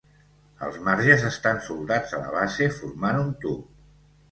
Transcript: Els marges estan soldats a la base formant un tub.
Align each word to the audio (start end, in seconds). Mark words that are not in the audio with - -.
Els 0.67 0.79
marges 0.87 1.25
estan 1.27 1.61
soldats 1.67 2.17
a 2.17 2.23
la 2.23 2.33
base 2.39 2.73
formant 2.81 3.23
un 3.27 3.31
tub. 3.47 3.65